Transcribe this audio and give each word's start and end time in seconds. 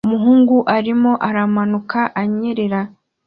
Umuhungu 0.07 0.55
arimo 0.77 1.11
aramanuka 1.27 1.99
anyerera 2.21 2.81